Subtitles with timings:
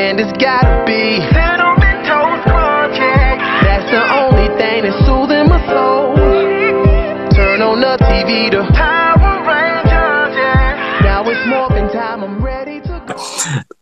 [0.00, 2.96] and it's gotta be Cinnamon Toast Crunch.
[2.96, 6.16] That's the only thing that's soothing my soul.
[7.36, 10.36] Turn on the TV to Power Rangers.
[10.36, 11.00] Yeah.
[11.02, 12.24] Now it's morphin' time.
[12.24, 13.14] I'm ready to go.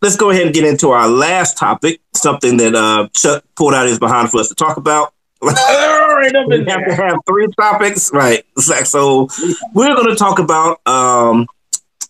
[0.01, 3.87] Let's go ahead and get into our last topic, something that uh, Chuck pulled out
[3.87, 5.13] his behind for us to talk about.
[5.41, 8.43] right up We have to have three topics, right?
[8.57, 9.29] So
[9.73, 11.47] we're going to talk about um,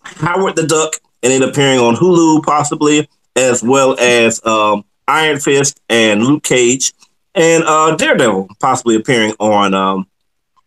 [0.04, 3.08] Howard the Duck and it appearing on Hulu, possibly,
[3.40, 6.94] as well as um, Iron Fist and Luke Cage
[7.36, 10.08] and uh, Daredevil, possibly appearing on um,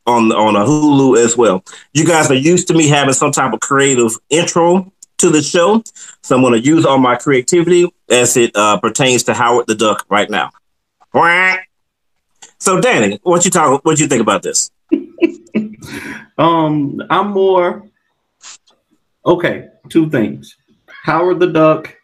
[0.06, 1.64] on on a Hulu as well.
[1.92, 5.82] You guys are used to me having some type of creative intro to the show,
[6.22, 9.74] so I'm going to use all my creativity as it uh, pertains to Howard the
[9.74, 10.50] Duck right now.
[12.58, 13.84] So, Danny, what you talk?
[13.84, 14.70] What you think about this?
[16.38, 17.88] Um, I'm more
[19.26, 19.68] okay.
[19.90, 20.56] Two things.
[21.04, 21.94] Howard the Duck.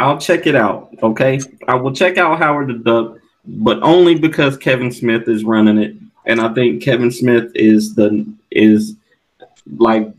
[0.00, 0.94] I'll check it out.
[1.02, 5.78] Okay, I will check out Howard the Duck, but only because Kevin Smith is running
[5.78, 5.94] it,
[6.26, 8.96] and I think Kevin Smith is the is
[9.76, 10.12] like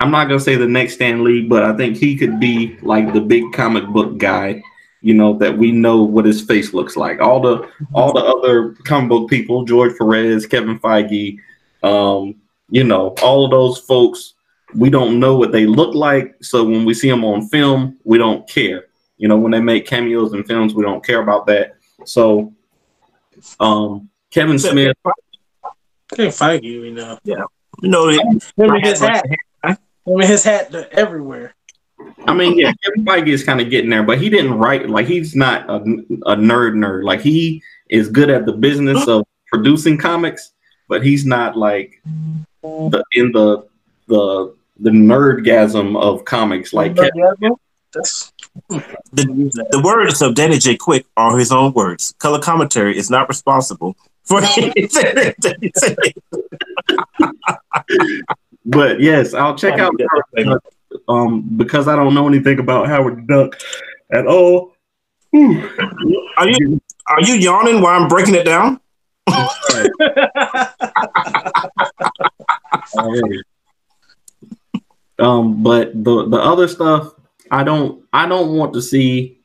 [0.00, 3.12] I'm not gonna say the next Stan Lee, but I think he could be like
[3.12, 4.62] the big comic book guy.
[5.02, 7.20] You know that we know what his face looks like.
[7.20, 11.38] All the all the other comic book people, George Perez, Kevin Feige,
[11.82, 12.34] um,
[12.70, 14.34] you know, all of those folks,
[14.74, 16.34] we don't know what they look like.
[16.42, 18.86] So when we see them on film, we don't care.
[19.20, 21.76] You know, when they make cameos in films, we don't care about that.
[22.06, 22.54] So,
[23.60, 24.96] um, Kevin Smith,
[26.16, 27.18] Can't fight you, you know.
[27.22, 27.44] Yeah.
[27.82, 28.18] You know, it,
[28.56, 29.22] Him and his hat.
[29.26, 29.76] Him
[30.06, 31.54] and his hat everywhere.
[32.26, 35.06] I mean, yeah, Kevin Feige is kind of getting there, but he didn't write like
[35.06, 37.04] he's not a, a nerd nerd.
[37.04, 40.52] Like he is good at the business of producing comics,
[40.88, 42.00] but he's not like
[42.62, 43.68] the in the
[44.06, 47.54] the the nerdgasm of comics like Kevin.
[47.92, 48.32] That's
[48.68, 50.76] the, the words of Danny J.
[50.76, 52.14] Quick are his own words.
[52.18, 55.96] Color commentary is not responsible for anything that he said.
[58.66, 59.94] But yes, I'll check out
[60.36, 60.60] Howard
[61.08, 63.58] um because I don't know anything about Howard Duck
[64.12, 64.74] at all.
[65.34, 68.80] Are you are you yawning while I'm breaking it down?
[75.20, 77.12] Um, but the the other stuff,
[77.50, 79.38] I don't I don't want to see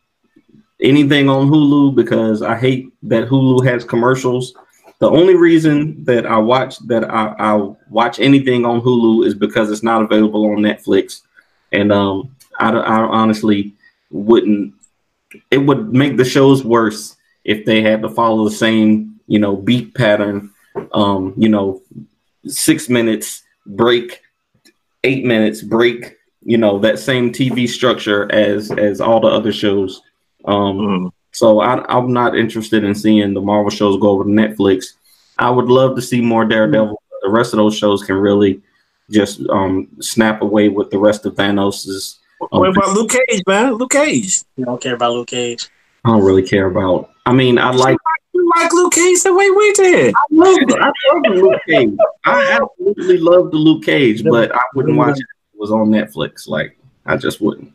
[0.82, 4.54] anything on Hulu because I hate that Hulu has commercials.
[5.00, 9.72] The only reason that I watch that I, I watch anything on Hulu is because
[9.72, 11.22] it's not available on Netflix,
[11.72, 13.74] and um, I, I honestly
[14.12, 14.74] wouldn't.
[15.52, 19.56] It would make the shows worse if they had to follow the same you know
[19.56, 20.52] beat pattern.
[20.94, 21.82] Um, you know,
[22.46, 24.22] six minutes break,
[25.04, 26.15] eight minutes break.
[26.46, 30.02] You know that same TV structure as as all the other shows.
[30.46, 31.12] Um, Mm.
[31.32, 34.86] so I, I'm not interested in seeing the Marvel shows go over to Netflix.
[35.40, 37.02] I would love to see more Daredevil.
[37.24, 38.62] The rest of those shows can really
[39.10, 42.20] just um, snap away with the rest of Thanos's.
[42.52, 43.74] Um, What about Luke Cage, man?
[43.74, 44.44] Luke Cage.
[44.56, 45.68] you don't care about Luke Cage.
[46.06, 47.10] I don't really care about.
[47.26, 47.98] I mean, I like.
[48.34, 50.14] You like Luke Cage the way we did.
[50.14, 50.58] I love.
[50.70, 51.94] I love the Luke Cage.
[52.26, 55.26] I absolutely love the Luke Cage, but I wouldn't watch it
[55.58, 56.48] was on Netflix.
[56.48, 57.72] Like I just wouldn't.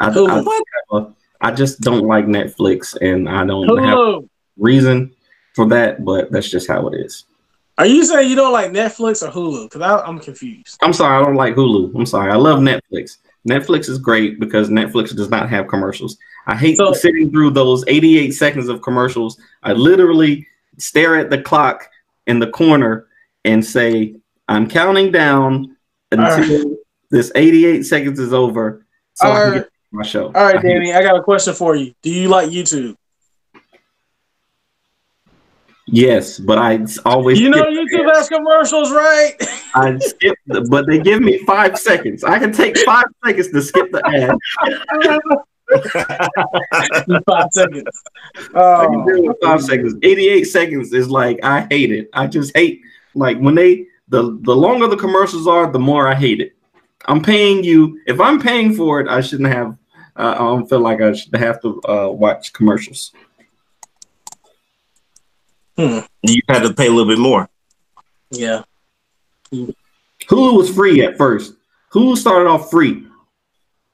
[0.00, 0.08] I.
[0.08, 0.46] I, have
[0.92, 4.28] a- I just don't like Netflix, and I don't have Hulu.
[4.58, 5.12] reason
[5.54, 6.04] for that.
[6.04, 7.24] But that's just how it is.
[7.78, 9.70] Are you saying you don't like Netflix or Hulu?
[9.70, 10.78] Because I'm confused.
[10.82, 11.94] I'm sorry, I don't like Hulu.
[11.96, 12.30] I'm sorry.
[12.30, 13.16] I love Netflix.
[13.48, 16.16] Netflix is great because Netflix does not have commercials.
[16.46, 19.38] I hate So- sitting through those 88 seconds of commercials.
[19.64, 20.46] I literally
[20.78, 21.88] stare at the clock
[22.28, 23.06] in the corner
[23.44, 24.14] and say,
[24.48, 25.76] I'm counting down
[26.12, 26.76] until
[27.12, 28.84] this 88 seconds is over
[29.14, 29.66] so Alright.
[29.92, 30.26] my show.
[30.26, 31.94] All right, I Danny, I got a question for you.
[32.02, 32.96] Do you like YouTube?
[35.86, 39.34] Yes, but I always You know YouTube has commercials, right?
[39.74, 42.24] I skip, the- but they give me five seconds.
[42.24, 44.34] I can take five seconds to skip the ad.
[47.26, 48.02] Five seconds.
[48.54, 49.06] I can oh.
[49.06, 49.94] do it Oh, five seconds.
[50.02, 52.10] 88 seconds is like I hate it.
[52.12, 52.82] I just hate
[53.14, 56.54] like when they the the longer the commercials are, the more I hate it.
[57.06, 58.00] I'm paying you.
[58.06, 59.76] If I'm paying for it, I shouldn't have.
[60.14, 63.12] Uh, I don't feel like I should have to uh, watch commercials.
[65.76, 67.48] You had to pay a little bit more.
[68.30, 68.62] yeah.
[69.52, 71.54] Hulu was free at first.
[71.92, 73.02] Hulu started off free,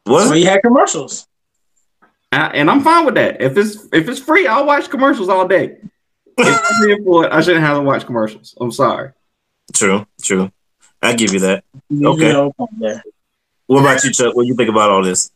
[0.07, 0.39] So What?
[0.39, 1.27] you had commercials.
[2.31, 3.41] I, and I'm fine with that.
[3.41, 5.79] If it's if it's free, I'll watch commercials all day.
[6.37, 8.55] If I'm paying for it, I shouldn't have to watch commercials.
[8.61, 9.11] I'm sorry.
[9.73, 10.53] True, true.
[11.03, 11.65] I give you that.
[11.93, 13.01] Okay.
[13.67, 14.35] What about you, Chuck?
[14.35, 15.31] What do you think about all this?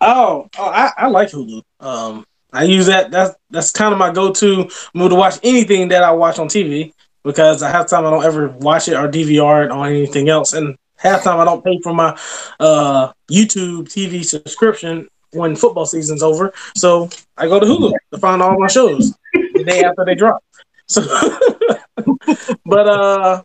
[0.00, 1.62] Oh, oh I, I like Hulu.
[1.80, 3.10] Um, I use that.
[3.10, 6.92] That's that's kind of my go-to move to watch anything that I watch on TV
[7.24, 10.52] because I have time I don't ever watch it or DVR it or anything else,
[10.52, 12.18] and half time I don't pay for my
[12.58, 16.52] uh, YouTube TV subscription when football season's over.
[16.76, 20.42] So I go to Hulu to find all my shows the day after they drop.
[20.86, 21.02] So,
[22.66, 23.42] but uh,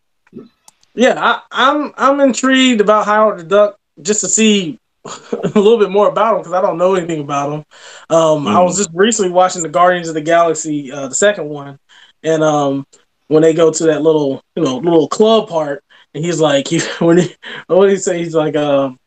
[0.95, 5.91] yeah, I, I'm I'm intrigued about Howard the Duck just to see a little bit
[5.91, 7.65] more about him because I don't know anything about him.
[8.09, 11.77] Um, I was just recently watching the Guardians of the Galaxy, uh, the second one,
[12.23, 12.85] and um,
[13.27, 15.83] when they go to that little, you know, little club part,
[16.13, 17.35] and he's like, he, when he,
[17.67, 18.19] what did he say?
[18.19, 18.97] He's like, um,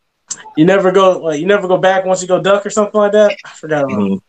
[0.57, 3.13] you never go, like, you never go back once you go duck or something like
[3.13, 3.39] that.
[3.45, 3.99] I forgot about.
[3.99, 4.21] Mhm.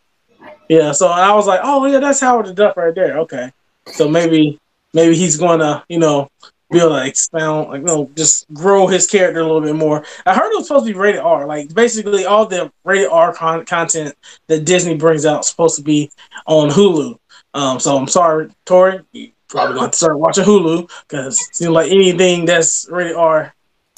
[0.69, 3.19] Yeah, so I was like, oh yeah, that's Howard the Duck right there.
[3.19, 3.51] Okay,
[3.87, 4.59] so maybe
[4.93, 6.29] maybe he's going to, you know,
[6.71, 10.05] be able to expound, like, you know, just grow his character a little bit more.
[10.25, 11.45] I heard it was supposed to be rated R.
[11.47, 14.15] Like, basically, all the rated R con- content
[14.47, 16.11] that Disney brings out is supposed to be
[16.45, 17.17] on Hulu.
[17.55, 21.71] Um, so I'm sorry, Tori, you probably going to start watching Hulu because it seems
[21.71, 23.53] like anything that's rated R,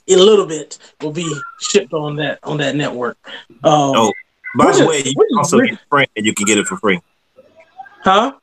[0.07, 1.29] a little bit will be
[1.59, 3.17] shipped on that on that network.
[3.63, 4.13] Um, Oh,
[4.57, 6.77] By the is- way, you can also get Sprint and you can get it for
[6.77, 7.01] free.
[8.03, 8.33] huh?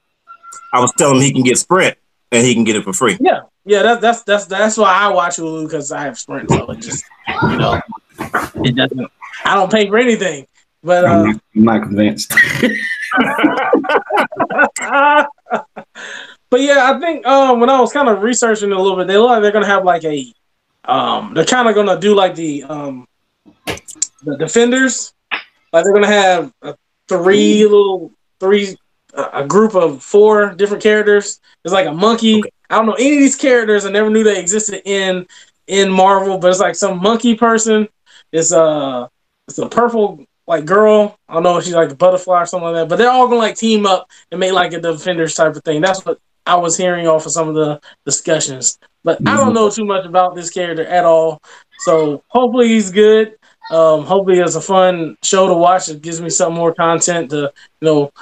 [0.74, 1.96] I was telling him he can get Sprint
[2.30, 3.16] and he can get it for free.
[3.20, 3.82] Yeah, yeah.
[3.82, 6.50] That's that's that's that's why I watch Hulu because I have Sprint.
[6.50, 7.04] So it just
[7.42, 7.80] you know,
[8.64, 9.10] it doesn't.
[9.44, 10.46] I don't pay for anything.
[10.82, 12.30] But I'm, uh, not, I'm not convinced.
[16.50, 19.16] but yeah, I think um, when I was kind of researching a little bit, they
[19.16, 20.32] look like they're gonna have like a
[20.84, 23.06] um, they're kind of gonna do like the um,
[24.22, 25.12] the defenders,
[25.72, 26.72] like they're gonna have uh,
[27.08, 28.76] three little three
[29.14, 31.40] a group of four different characters.
[31.64, 32.40] It's like a monkey.
[32.40, 32.50] Okay.
[32.70, 33.86] I don't know any of these characters.
[33.86, 35.26] I never knew they existed in
[35.66, 37.88] in Marvel, but it's like some monkey person.
[38.32, 39.08] It's a
[39.46, 41.18] it's a purple like girl.
[41.28, 42.88] I don't know if she's like a butterfly or something like that.
[42.88, 45.80] But they're all gonna like team up and make like a defenders type of thing.
[45.80, 48.78] That's what I was hearing off of some of the discussions.
[49.04, 51.40] But I don't know too much about this character at all.
[51.80, 53.36] So hopefully he's good.
[53.70, 55.88] Um, hopefully it's a fun show to watch.
[55.88, 58.12] It gives me some more content to you know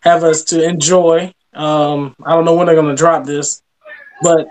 [0.00, 1.32] have us to enjoy.
[1.54, 3.62] Um, I don't know when they're gonna drop this,
[4.22, 4.46] but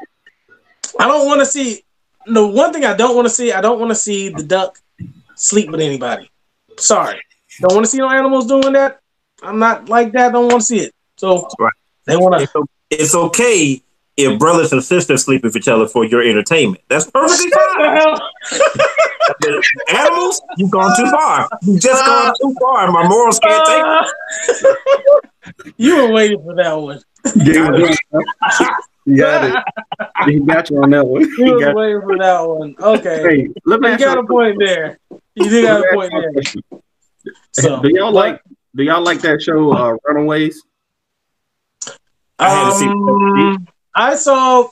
[1.00, 1.84] I don't want to see.
[2.26, 4.80] The one thing I don't want to see, I don't want to see the duck
[5.36, 6.30] sleep with anybody.
[6.78, 7.22] Sorry,
[7.62, 9.00] don't want to see no animals doing that.
[9.42, 10.34] I'm not like that.
[10.34, 10.94] Don't want to see it.
[11.16, 11.72] So Right.
[12.06, 12.44] they want to.
[12.44, 12.54] It's,
[13.04, 13.82] it's okay
[14.18, 16.82] if brothers and sisters sleep with each other for your entertainment.
[16.90, 18.18] That's perfectly fine.
[19.90, 21.48] Animals, you've gone too far.
[21.62, 22.92] You just gone too far.
[22.92, 23.84] My morals can't take.
[24.66, 25.74] it.
[25.78, 27.00] you were waiting for that one.
[27.36, 29.64] you got it.
[30.26, 31.22] He got you on that one.
[31.38, 32.76] You He were got waiting for that one.
[32.80, 35.00] Okay, Hey, let me you ask got a you point there.
[35.36, 36.44] You do got a point there.
[37.52, 38.42] So, do y'all like
[38.76, 40.64] do y'all like that show uh, Runaways?
[42.40, 43.68] I had to see- Um,
[43.98, 44.68] I saw.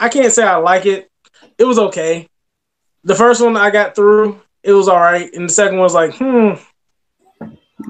[0.00, 1.10] I can't say I like it.
[1.58, 2.26] It was okay.
[3.04, 5.94] The first one I got through, it was all right, and the second one was
[5.94, 6.54] like, hmm.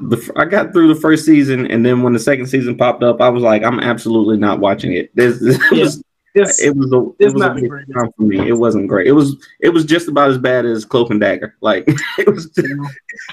[0.08, 3.02] The, f- I got through the first season, and then when the second season popped
[3.02, 5.14] up, I was like, I'm absolutely not watching it.
[5.16, 5.80] This, this Yeah.
[5.82, 6.02] was
[6.34, 7.92] It's, it was a it was a not the big greatest.
[7.94, 8.48] time for me.
[8.48, 9.08] It wasn't great.
[9.08, 11.56] It was it was just about as bad as Cloak and Dagger.
[11.60, 11.84] Like
[12.18, 12.48] it was.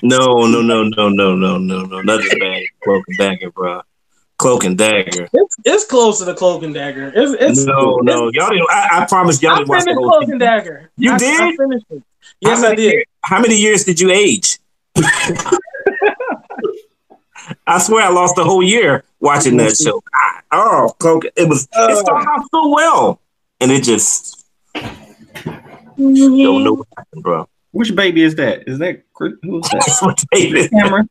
[0.01, 2.01] No, no, no, no, no, no, no, no.
[2.01, 3.81] Not as bad as Cloak and Dagger, bro.
[4.37, 5.27] Cloak and Dagger.
[5.33, 7.11] it's, it's close to the Cloak and Dagger.
[7.15, 8.29] It's, it's no, no.
[8.33, 8.67] Y'all didn't.
[8.69, 10.31] I, I promise y'all I didn't watch the whole Cloak thing.
[10.31, 10.91] and Dagger.
[10.97, 11.57] You I, I did?
[11.57, 12.03] finished it.
[12.41, 12.93] Yes, How I did.
[12.93, 14.59] years- how many years did you age?
[17.65, 20.01] I swear I lost a whole year watching that show.
[20.13, 21.25] God, oh, Cloak.
[21.35, 21.67] It was.
[21.75, 21.87] Uh.
[21.91, 23.19] it started out so well,
[23.59, 24.45] and it just
[24.75, 27.49] don't know what happened, bro.
[27.71, 28.67] Which baby is that?
[28.67, 30.25] Is that who is that?
[30.31, 30.69] That's.
[30.69, 31.09] Cameron.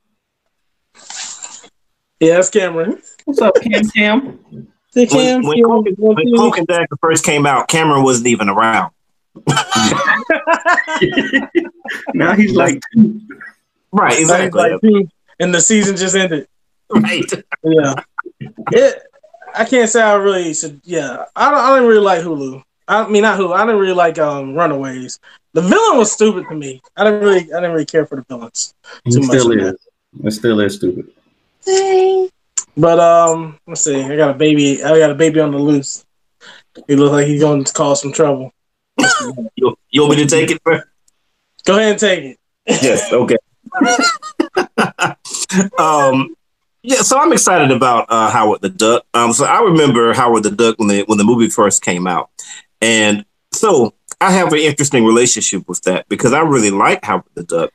[2.20, 3.02] Yeah, it's Cameron.
[3.26, 3.88] What's up, Cam?
[3.90, 4.38] Cam?
[4.92, 8.28] The Cam, when, Cam, Cloak, and- when Cloak and Dagger first came out, Cameron wasn't
[8.28, 8.92] even around.
[12.14, 12.80] now he's like,
[13.92, 14.70] Right, exactly.
[14.70, 15.00] Like, hmm,
[15.40, 16.46] and the season just ended.
[16.90, 17.24] right.
[17.64, 17.94] Yeah.
[18.72, 19.02] It.
[19.54, 20.80] I can't say I really should.
[20.84, 21.58] Yeah, I don't.
[21.60, 22.62] I didn't really like Hulu.
[22.88, 23.54] I mean, not Hulu.
[23.56, 25.18] I didn't really like um Runaways.
[25.52, 26.80] The villain was stupid to me.
[26.96, 27.40] I didn't really.
[27.52, 29.28] I didn't really care for the villains he too much.
[29.40, 29.74] still on is.
[30.24, 31.10] It still is stupid.
[31.64, 32.30] that.
[32.76, 34.02] But um, let's see.
[34.02, 34.82] I got a baby.
[34.82, 36.04] I got a baby on the loose.
[36.86, 38.52] He looks like he's going to cause some trouble.
[39.56, 40.62] You, you want me to take it?
[40.62, 40.80] bro?
[41.64, 42.38] Go ahead and take it.
[42.66, 43.12] Yes.
[43.12, 43.36] Okay.
[45.78, 46.34] um.
[46.82, 49.04] Yeah, so I'm excited about uh, Howard the Duck.
[49.12, 52.30] Um, so I remember Howard the Duck when the when the movie first came out,
[52.80, 57.42] and so I have an interesting relationship with that because I really like Howard the
[57.42, 57.72] Duck.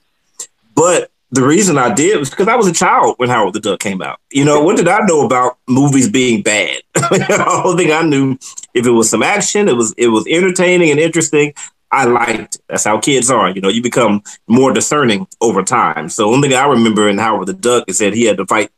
[0.76, 3.80] But the reason I did was because I was a child when Howard the Duck
[3.80, 4.20] came out.
[4.32, 6.82] You know, what did I know about movies being bad?
[6.94, 8.38] the only thing I knew,
[8.74, 11.54] if it was some action, it was it was entertaining and interesting.
[11.90, 12.56] I liked.
[12.56, 12.62] It.
[12.68, 13.50] That's how kids are.
[13.50, 16.10] You know, you become more discerning over time.
[16.10, 18.72] So one thing I remember in Howard the Duck is that he had to fight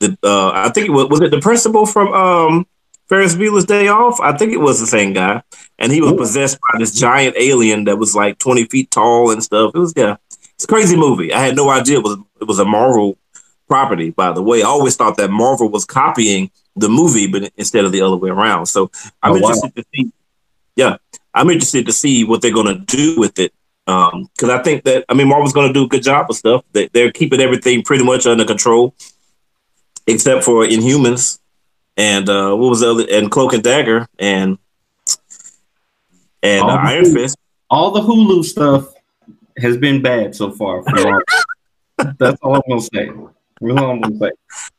[0.00, 0.16] the.
[0.22, 2.66] Uh, I think it was was it the principal from um,
[3.08, 4.20] Ferris Bueller's Day Off.
[4.20, 5.42] I think it was the same guy,
[5.78, 9.42] and he was possessed by this giant alien that was like twenty feet tall and
[9.42, 9.72] stuff.
[9.74, 10.16] It was yeah,
[10.58, 11.32] it's a crazy movie.
[11.32, 13.16] I had no idea it was it was a Marvel
[13.68, 14.10] property.
[14.10, 17.92] By the way, I always thought that Marvel was copying the movie, but instead of
[17.92, 18.66] the other way around.
[18.66, 18.90] So
[19.22, 19.48] I'm Oh, wow.
[19.50, 20.12] interested to see.
[20.74, 20.96] Yeah,
[21.32, 23.52] I'm interested to see what they're going to do with it.
[23.86, 26.64] Because I think that I mean Marvel's going to do a good job of stuff.
[26.72, 28.94] They, they're keeping everything pretty much under control,
[30.08, 31.38] except for Inhumans
[31.96, 34.58] and uh, what was the other and Cloak and Dagger and
[36.42, 37.12] and uh, Iron.
[37.14, 37.36] Fist.
[37.70, 38.92] All the Hulu stuff
[39.60, 40.82] has been bad so far.
[42.18, 43.08] That's all I'm gonna say.
[43.08, 44.30] All I'm gonna say.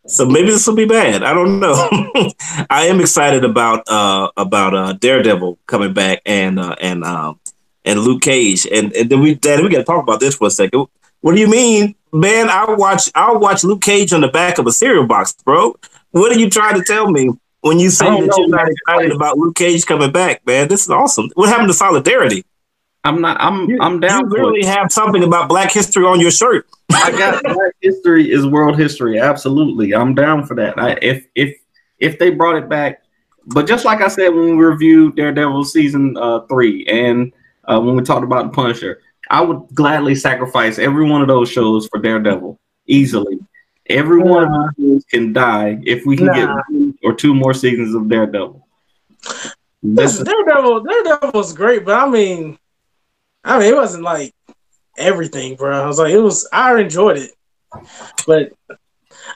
[0.07, 1.23] So maybe this will be bad.
[1.23, 1.73] I don't know.
[2.69, 7.39] I am excited about uh about uh Daredevil coming back and uh and um
[7.85, 10.47] and Luke Cage and and then we Daddy, we got to talk about this for
[10.47, 10.87] a second.
[11.21, 12.49] What do you mean, man?
[12.49, 15.75] I'll watch I'll watch Luke Cage on the back of a cereal box, bro.
[16.11, 17.29] What are you trying to tell me
[17.61, 18.71] when you say I that you're know, not man.
[18.71, 20.67] excited about Luke Cage coming back, man?
[20.67, 21.29] This is awesome.
[21.35, 22.45] What happened to solidarity?
[23.09, 23.37] I'm not.
[23.41, 23.67] I'm.
[23.67, 24.21] You, I'm down.
[24.21, 26.67] You for literally have something about Black history on your shirt.
[26.93, 29.19] I got Black history is world history.
[29.19, 30.77] Absolutely, I'm down for that.
[30.77, 31.57] I, if if
[31.97, 33.01] if they brought it back,
[33.47, 37.33] but just like I said when we reviewed Daredevil season uh, three, and
[37.65, 39.01] uh, when we talked about the Punisher,
[39.31, 43.39] I would gladly sacrifice every one of those shows for Daredevil easily.
[43.87, 47.95] Every one of those can die if we can get one or two more seasons
[47.95, 48.67] of Daredevil.
[49.81, 52.58] Listen, Daredevil, Daredevil was great, but I mean,
[53.49, 54.33] I mean, it wasn't like
[54.97, 55.81] everything, bro.
[55.81, 56.47] I was like, it was.
[56.53, 57.31] I enjoyed it,
[58.27, 58.51] but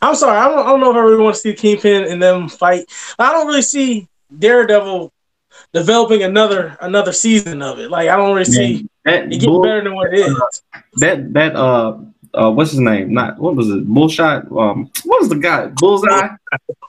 [0.02, 2.22] I'm sorry, I don't, I don't know if I really want to see Kingpin and
[2.22, 2.86] them fight.
[3.20, 5.12] I don't really see Daredevil
[5.74, 7.90] developing another another season of it.
[7.90, 10.62] Like, I don't really see that it getting bull- better than what it is.
[10.98, 11.98] that that uh
[12.34, 13.14] uh what's his name?
[13.14, 13.88] Not what was it?
[13.88, 14.52] Bullshot.
[14.52, 15.68] Um, what was the guy?
[15.68, 16.30] Bullseye.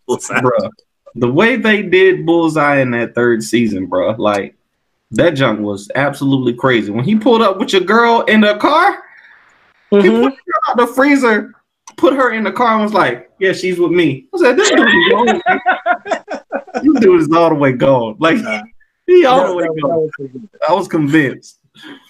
[0.08, 0.70] bruh.
[1.16, 4.12] The way they did Bullseye in that third season, bro.
[4.18, 4.56] like
[5.14, 6.90] that junk was absolutely crazy.
[6.90, 9.02] When he pulled up with your girl in the car,
[9.90, 10.22] he Mhm.
[10.24, 11.54] put her out the freezer,
[11.96, 14.70] put her in the car, and was like, "Yeah, she's with me." I said, "This
[14.70, 15.42] dude is gone.
[16.82, 18.16] this dude is all the way gone.
[18.18, 18.38] Like
[19.06, 21.58] he all the way That- that- gone." was- I was convinced.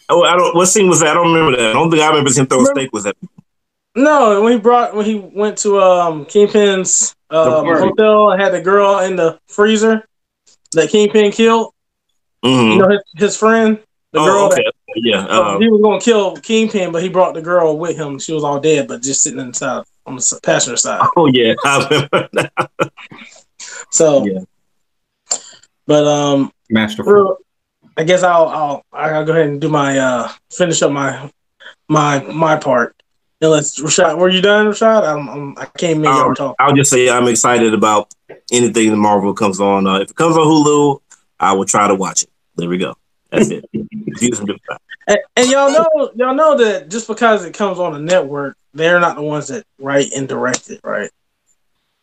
[0.08, 0.54] Oh, I don't.
[0.54, 1.11] What scene was that?
[1.11, 1.70] I don't remember that.
[1.70, 2.92] I don't think I remember him throw a Remember- steak.
[2.92, 3.16] Was that?
[3.96, 8.61] No, when he brought when he went to um Kingpin's um, hotel and had the
[8.61, 10.04] girl in the freezer
[10.73, 11.73] that Kingpin killed.
[12.44, 12.72] Mhm.
[12.72, 13.78] You know his, his friend,
[14.12, 14.64] the Oh, girl okay.
[14.96, 15.24] Yeah.
[15.26, 18.18] uh, Um, he was going to kill Kingpin, but he brought the girl with him.
[18.18, 21.06] She was all dead, but just sitting inside on the passenger side.
[21.16, 21.54] oh yeah.
[21.64, 22.28] I remember.
[22.34, 22.70] that.
[23.90, 24.40] So, Yeah.
[25.86, 27.12] but um, Masterful.
[27.12, 27.36] real-
[27.96, 31.30] I guess I'll I'll I'll go ahead and do my uh finish up my
[31.88, 32.96] my my part.
[33.40, 35.04] And let's Rashad, were you done, Rashad?
[35.04, 36.04] I'm, I'm I came in.
[36.04, 36.56] Y'all Um, talking.
[36.58, 38.12] I'll just say I'm excited about
[38.50, 39.86] anything that Marvel comes on.
[39.86, 41.00] Uh, if it comes on Hulu,
[41.38, 42.30] I will try to watch it.
[42.56, 42.94] There we go.
[43.30, 43.64] That's it.
[45.06, 49.00] And, and y'all know, y'all know that just because it comes on a network, they're
[49.00, 51.11] not the ones that write and direct it, right?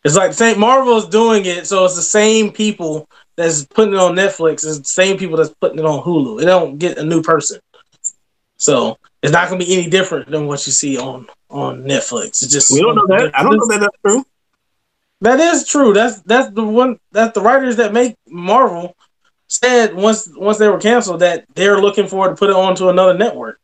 [0.04, 4.14] It's like Saint Marvel's doing it, so it's the same people that's putting it on
[4.14, 4.64] Netflix.
[4.64, 6.42] It's the same people that's putting it on Hulu.
[6.42, 7.60] It don't get a new person,
[8.56, 12.42] so it's not gonna be any different than what you see on on Netflix.
[12.42, 13.30] It's just We don't know that.
[13.34, 14.24] I don't know that that's true.
[15.20, 15.92] That is true.
[15.92, 16.98] That's that's the one.
[17.12, 18.96] That's the writers that make Marvel
[19.52, 23.14] said once once they were canceled that they're looking forward to put it onto another
[23.16, 23.60] network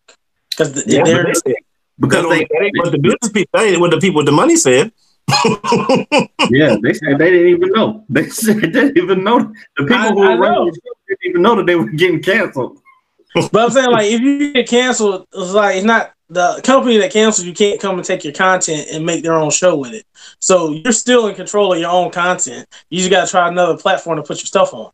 [0.50, 1.54] because Yeah, they're they-
[2.00, 4.32] Because that they, ain't- what the business people, that ain't what the people with the
[4.32, 4.92] money said.
[6.50, 8.04] yeah, they said they didn't even know.
[8.08, 9.52] They said they didn't even know.
[9.76, 10.70] The people I- who I were running know.
[10.70, 12.78] the show didn't even know that they were getting canceled.
[13.34, 17.10] But I'm saying like if you get canceled, it's like it's not the company that
[17.12, 20.04] cancels you can't come and take your content and make their own show with it.
[20.40, 22.66] So you're still in control of your own content.
[22.90, 24.90] You just got to try another platform to put your stuff on.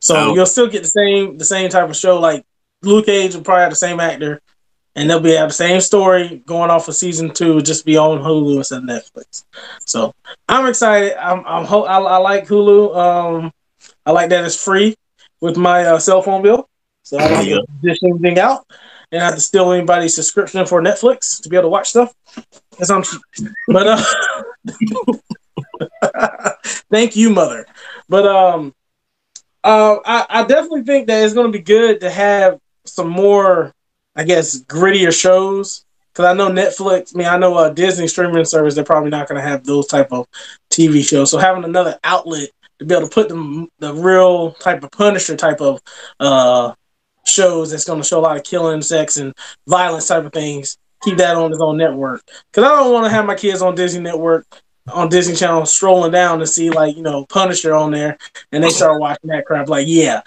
[0.00, 0.34] So Oh.
[0.34, 2.18] you'll still get the same the same type of show.
[2.20, 2.44] Like
[2.82, 4.40] Luke Cage will probably have the same actor,
[4.96, 8.18] and they'll be have the same story going off of season two, just be on
[8.18, 9.44] Hulu instead of Netflix.
[9.86, 10.12] So
[10.48, 11.16] I'm excited.
[11.22, 12.96] I'm, I'm ho- I, I like Hulu.
[12.96, 13.52] Um,
[14.06, 14.94] I like that it's free
[15.40, 16.68] with my uh, cell phone bill,
[17.02, 18.66] so I don't have to dish anything out,
[19.12, 22.14] and I have to steal anybody's subscription for Netflix to be able to watch stuff.
[22.90, 23.02] I'm.
[23.68, 24.02] But uh,
[26.90, 27.66] thank you, mother.
[28.08, 28.74] But um,
[29.64, 33.72] uh, I, I definitely think that it's going to be good to have some more,
[34.16, 37.14] I guess, grittier shows because I know Netflix.
[37.14, 38.74] I mean, I know uh, Disney streaming service.
[38.74, 40.26] They're probably not going to have those type of
[40.70, 41.30] TV shows.
[41.30, 45.36] So having another outlet to be able to put the the real type of Punisher
[45.36, 45.80] type of
[46.18, 46.74] uh,
[47.24, 49.34] shows that's going to show a lot of killing, sex, and
[49.66, 50.76] violence type of things.
[51.02, 53.74] Keep that on his own network because I don't want to have my kids on
[53.74, 54.46] Disney Network
[54.92, 58.18] on Disney Channel strolling down to see like you know Punisher on there,
[58.52, 59.68] and they start watching that crap.
[59.68, 60.22] Like, yeah,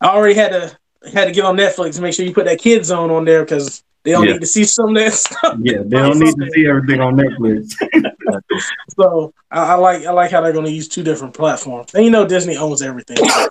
[0.00, 0.76] I already had to
[1.12, 3.44] had to get on Netflix to make sure you put that kid zone on there
[3.44, 4.32] because they don't Yeah.
[4.34, 5.56] need to see some of that stuff.
[5.60, 7.74] Yeah, they don't need to see everything on Netflix.
[8.98, 12.04] So I, I like I like how they're going to use two different platforms, and
[12.04, 13.16] you know Disney owns everything.
[13.16, 13.48] So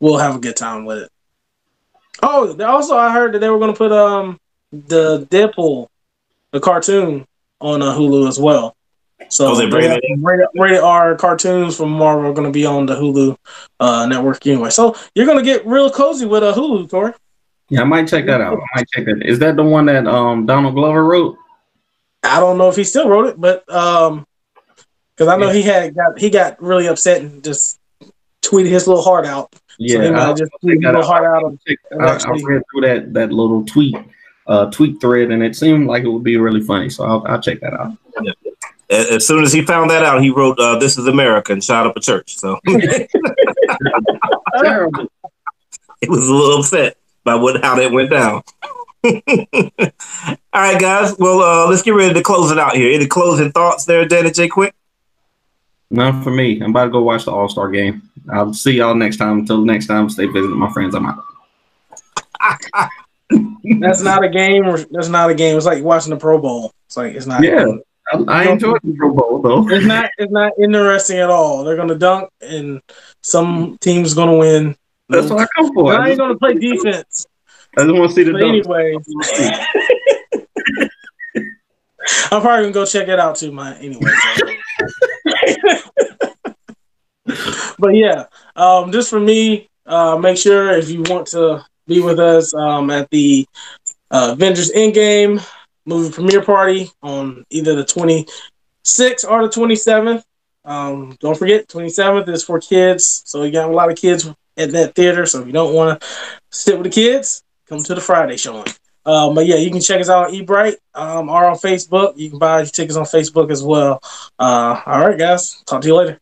[0.00, 1.10] we'll have a good time with it.
[2.22, 4.38] Oh, they- also I heard that they were going to put um
[4.72, 5.88] the Deadpool,
[6.52, 7.26] the cartoon,
[7.60, 8.76] on uh, Hulu as well.
[9.28, 12.64] So Oh, they're bringing it rated, rated R cartoons from Marvel are going to be
[12.66, 13.36] on the Hulu
[13.80, 14.70] uh, network anyway.
[14.70, 17.12] So you're going to get real cozy with a Hulu, Tori.
[17.68, 18.58] Yeah, I might check that out.
[18.58, 19.22] I might check that.
[19.26, 21.36] Is that the one that um Donald Glover wrote?
[22.22, 24.26] I don't know if he still wrote it, but um,
[25.16, 27.78] because I know he had got he got really upset and just
[28.42, 29.52] tweeted his little heart out.
[29.78, 31.44] Yeah, might I'll just check tweeted his that little heart out.
[31.44, 31.58] Of,
[32.00, 33.96] I, I actually- read through that that little tweet
[34.46, 36.88] uh tweet thread, and it seemed like it would be really funny.
[36.88, 37.96] So I'll, I'll check that out.
[38.18, 38.34] As
[38.88, 41.86] as soon as he found that out, he wrote, uh, "This is America" and shot
[41.86, 42.36] up a church.
[42.36, 42.58] So
[44.58, 45.06] Terrible.
[46.00, 48.42] he was a little upset by what how that went down.
[49.04, 51.16] All right, guys.
[51.18, 52.92] Well, uh, let's get ready to close it out here.
[52.92, 54.48] Any closing thoughts there, Danny and Jay?
[54.48, 54.74] Quick.
[55.90, 56.60] None for me.
[56.60, 58.02] I'm about to go watch the All Star game.
[58.32, 59.40] I'll see y'all next time.
[59.40, 60.94] Until next time, stay visiting my friends.
[60.94, 61.22] I'm out.
[63.80, 64.66] that's not a game.
[64.66, 65.56] Or, that's not a game.
[65.56, 66.72] It's like watching the Pro Bowl.
[66.86, 67.42] It's like it's not.
[67.42, 67.66] Yeah.
[68.12, 69.68] I, enjoyed the Pro Bowl though.
[69.68, 70.10] It's not.
[70.18, 71.64] It's not interesting at all.
[71.64, 72.80] They're gonna dunk, and
[73.22, 74.76] some team's gonna win.
[75.08, 75.92] That's what I come for.
[75.92, 77.26] I I ain't gonna play defense.
[77.76, 78.66] I just want to see the But dunk.
[78.66, 78.96] anyway,
[82.30, 83.50] I'm probably gonna go check it out too.
[83.52, 84.12] My anyway.
[87.78, 92.20] but yeah, um, just for me, uh, make sure if you want to be with
[92.20, 93.46] us um, at the
[94.10, 95.44] uh, Avengers Endgame
[95.86, 100.22] movie premiere party on either the 26th or the 27th.
[100.64, 104.72] Um, don't forget, 27th is for kids, so you got a lot of kids at
[104.72, 105.24] that theater.
[105.24, 106.08] So if you don't want to
[106.50, 108.66] sit with the kids, come to the Friday showing.
[109.04, 112.16] Um, but yeah, you can check us out on Eventbrite um, or on Facebook.
[112.16, 114.00] You can buy your tickets on Facebook as well.
[114.36, 115.62] Uh, all right, guys.
[115.64, 116.20] Talk to you later.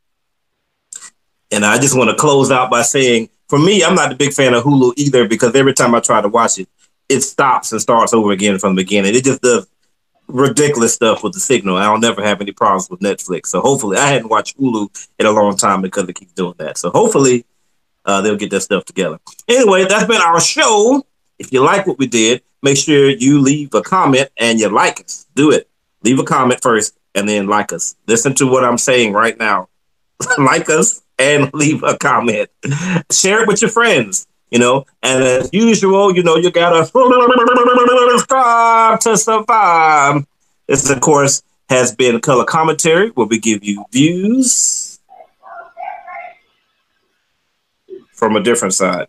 [1.51, 4.35] And I just want to close out by saying, for me, I'm not a big
[4.35, 6.69] fan of Hulu either because every time I try to watch it,
[7.09, 9.15] it stops and starts over again from the beginning.
[9.15, 9.67] It just does
[10.27, 11.77] ridiculous stuff with the signal.
[11.77, 13.47] I'll never have any problems with Netflix.
[13.47, 16.79] So hopefully, I hadn't watched Hulu in a long time because it keeps doing that.
[16.79, 17.45] So hopefully,
[18.05, 19.19] uh, they'll get that stuff together.
[19.49, 21.07] Anyway, that's been our show.
[21.39, 25.01] If you like what we did, make sure you leave a comment and you like
[25.01, 25.27] us.
[25.35, 25.69] Do it.
[26.03, 27.97] Leave a comment first and then like us.
[28.07, 29.69] Listen to what I'm saying right now.
[30.39, 32.51] like us and leave a comment.
[33.11, 34.87] Share it with your friends, you know.
[35.03, 36.87] And as usual, you know, you gotta
[38.13, 40.25] subscribe to survive.
[40.69, 45.01] This, of course, has been color commentary, where we give you views
[48.13, 49.09] from a different side.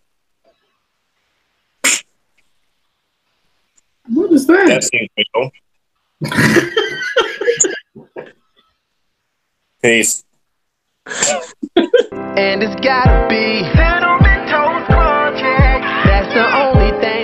[4.08, 4.66] What is that?
[4.66, 5.52] That's it, Michael.
[9.82, 10.24] Peace.
[12.12, 13.62] And it's gotta be
[16.36, 17.15] the only thing.